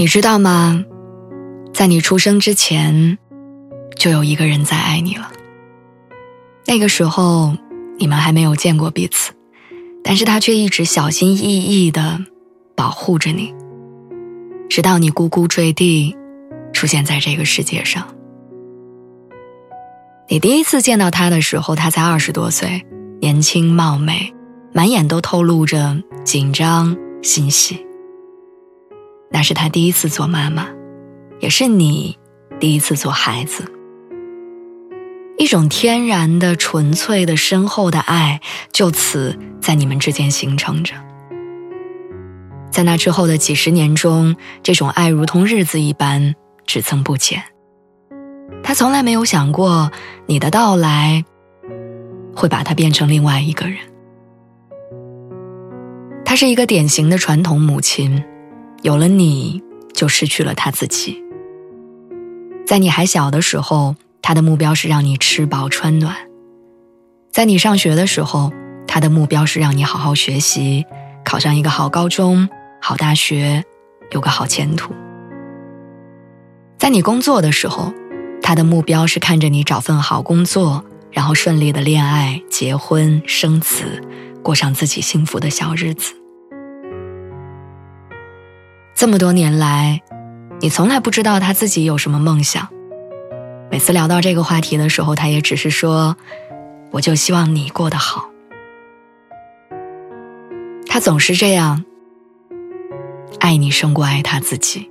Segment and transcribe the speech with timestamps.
[0.00, 0.82] 你知道吗？
[1.74, 3.18] 在你出生之前，
[3.98, 5.30] 就有一个人在爱你了。
[6.64, 7.54] 那个时候，
[7.98, 9.34] 你们还没有见过彼此，
[10.02, 12.18] 但是他却一直小心翼翼的
[12.74, 13.52] 保护着你，
[14.70, 16.16] 直到你呱呱坠地，
[16.72, 18.08] 出现在这个世界上。
[20.30, 22.86] 你第一次见到他的时候，他才二十多岁，
[23.20, 24.32] 年轻貌美，
[24.72, 27.86] 满眼都透露着紧张欣喜。
[29.32, 30.66] 那是他第一次做妈妈，
[31.38, 32.18] 也是你
[32.58, 33.64] 第一次做孩子。
[35.38, 38.40] 一种天然的、纯粹的、深厚的爱，
[38.72, 40.94] 就此在你们之间形成着。
[42.70, 46.34] 在那之后的几十年中，这种爱如同日子一般，
[46.66, 47.42] 只增不减。
[48.62, 49.90] 他从来没有想过
[50.26, 51.24] 你的到来
[52.34, 53.78] 会把他变成另外一个人。
[56.24, 58.22] 他是一个典型的传统母亲。
[58.82, 61.22] 有了你，就失去了他自己。
[62.66, 66.14] 在你还小的时候，他的目标是让你吃饱穿暖；
[67.30, 68.52] 在你上学的时候，
[68.86, 70.86] 他的目标是让你好好学习，
[71.24, 72.48] 考上一个好高中、
[72.80, 73.64] 好大学，
[74.12, 74.92] 有个好前途；
[76.78, 77.92] 在你工作的时候，
[78.40, 84.02] 他的目标是看着你找份好工作，然后顺利的恋爱、结婚、生子，
[84.42, 86.19] 过上自己幸福的小日子。
[89.00, 90.02] 这么多年来，
[90.60, 92.68] 你从来不知道他自己有什么梦想。
[93.70, 96.18] 每次聊到这个话题的时候，他也只是说
[96.92, 98.28] ：“我就希望你过得好。”
[100.86, 101.82] 他总是这样，
[103.38, 104.90] 爱你胜过爱他自己。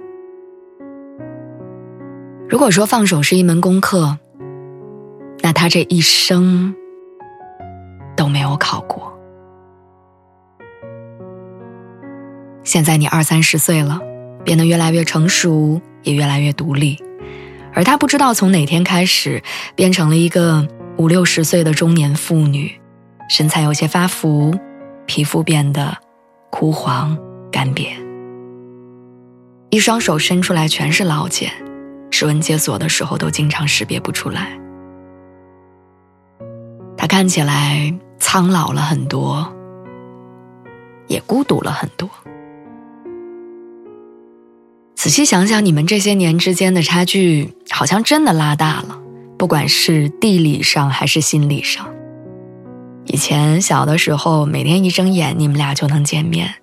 [2.49, 4.17] 如果说放手是一门功课，
[5.41, 6.73] 那他这一生
[8.15, 9.08] 都没有考过。
[12.69, 13.99] 现在你二三十岁了，
[14.45, 17.01] 变得越来越成熟，也越来越独立，
[17.73, 19.41] 而她不知道从哪天开始，
[19.73, 22.71] 变成了一个五六十岁的中年妇女，
[23.27, 24.53] 身材有些发福，
[25.07, 25.97] 皮肤变得
[26.51, 27.17] 枯黄
[27.51, 27.87] 干瘪，
[29.71, 31.51] 一双手伸出来全是老茧，
[32.11, 34.55] 指纹解锁的时候都经常识别不出来。
[36.95, 39.51] 她看起来苍老了很多，
[41.07, 42.07] 也孤独了很多。
[44.99, 48.99] 仔细想想，你们这些年之间的差距好像真的拉大了，
[49.37, 51.89] 不管是地理上还是心理上。
[53.05, 56.55] 以前小的时候，每天一睁眼你们俩就能见面，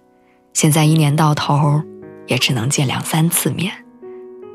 [0.52, 1.82] 现在一年到头
[2.26, 3.72] 也只能见两三次面，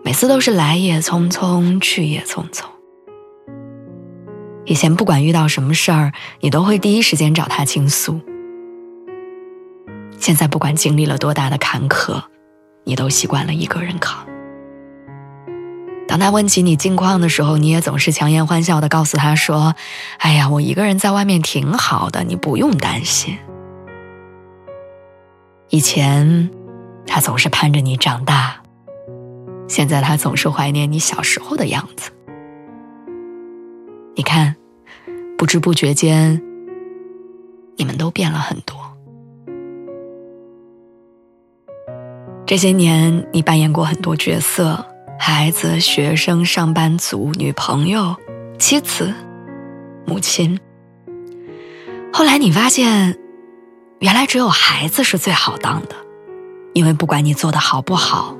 [0.05, 2.65] 每次都是来也匆匆，去也匆匆。
[4.65, 8.21] 以前不管遇到什么事儿，你都会第一时间找他倾诉，
[10.19, 12.21] 现在不管经历了多大的坎坷。
[12.91, 14.27] 你都习惯了一个人扛。
[16.09, 19.73] 当他问起你近况的时候，你也总是强颜欢笑的告诉他说
[20.19, 23.37] ：“哎呀，我一个人在外面挺好的，你不用担心。”
[25.71, 26.49] 以前，
[27.07, 28.61] 他总是盼着你长大，
[29.69, 32.11] 现在他总是怀念你小时候的样子。
[34.17, 34.57] 你看，
[35.37, 36.41] 不知不觉间，
[37.77, 38.80] 你们都变了很多。
[42.51, 44.85] 这些年，你扮演过很多角色：
[45.17, 48.13] 孩子、学生、上班族、女朋友、
[48.59, 49.13] 妻子、
[50.05, 50.59] 母亲。
[52.11, 53.17] 后来你发现，
[53.99, 55.95] 原来只有孩子是最好当的，
[56.73, 58.35] 因为不管你做的好不好，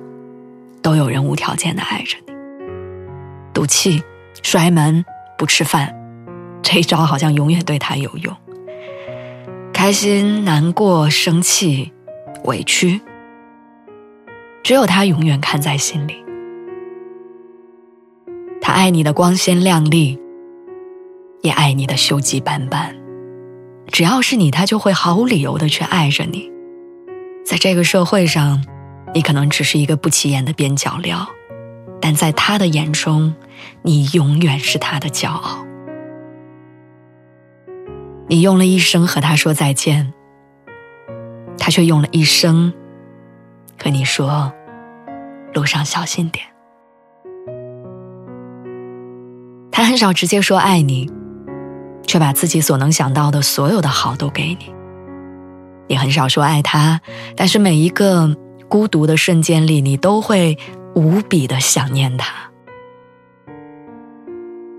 [0.81, 2.33] 都有人无条件的爱着你。
[3.53, 4.03] 赌气、
[4.43, 5.05] 摔门、
[5.37, 5.95] 不吃饭，
[6.61, 8.35] 这一招好像永远对他有用。
[9.71, 11.93] 开心、难过、生气、
[12.43, 12.99] 委屈。
[14.63, 16.23] 只有他永远看在心里，
[18.61, 20.19] 他爱你的光鲜亮丽，
[21.41, 22.95] 也爱你的锈迹斑斑。
[23.87, 26.49] 只要是你，他就会毫无理由的去爱着你。
[27.43, 28.63] 在这个社会上，
[29.13, 31.27] 你可能只是一个不起眼的边角料，
[31.99, 33.33] 但在他的眼中，
[33.81, 35.65] 你永远是他的骄傲。
[38.27, 40.13] 你用了一生和他说再见，
[41.57, 42.71] 他却用了一生
[43.81, 44.53] 和你说
[45.55, 46.45] ：“路上小心点。”
[49.71, 51.09] 他很少直接说爱你，
[52.05, 54.73] 却把自己所能想到的所有的好都给你。
[55.87, 57.01] 你很少说爱他，
[57.35, 58.37] 但是每一个
[58.69, 60.57] 孤独的瞬间里，你都会
[60.93, 62.51] 无比的想念他。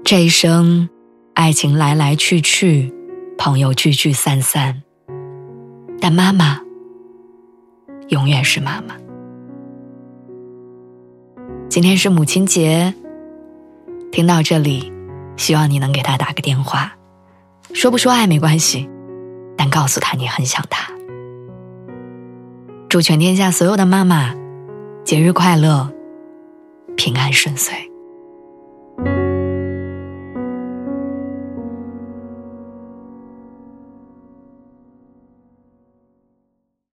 [0.05, 0.89] 这一生，
[1.35, 2.95] 爱情来来去去，
[3.37, 4.83] 朋友聚聚散散，
[6.01, 6.61] 但妈妈。
[8.09, 8.95] 永远是妈妈。
[11.69, 12.93] 今天是母亲节，
[14.11, 14.93] 听到这里，
[15.37, 16.93] 希望你能给她打个电话，
[17.73, 18.89] 说不说爱没关系，
[19.57, 20.93] 但告诉她你很想她。
[22.89, 24.35] 祝全天下所有的妈妈
[25.05, 25.91] 节日快乐，
[26.97, 27.92] 平安顺遂。